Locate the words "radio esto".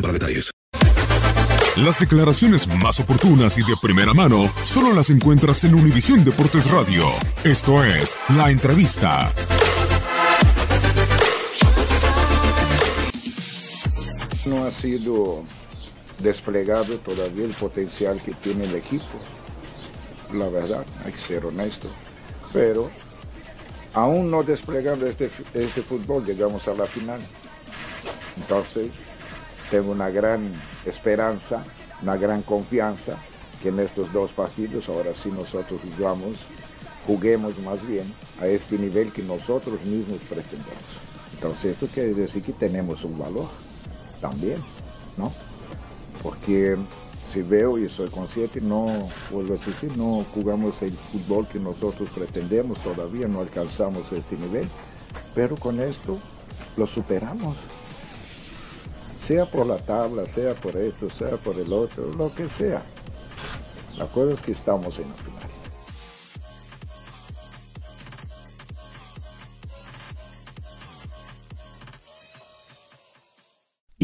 6.70-7.84